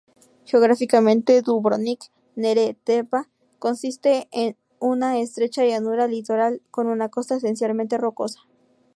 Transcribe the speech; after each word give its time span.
Geográficamente, 0.47 1.43
Dubrovnik-Neretva 1.43 3.29
consiste 3.59 4.27
de 4.33 4.57
una 4.79 5.19
estrecha 5.19 5.63
llanura 5.63 6.07
litoral 6.07 6.63
con 6.71 6.87
una 6.87 7.09
costa 7.09 7.35
esencialmente 7.35 7.99
rocosa. 7.99 8.39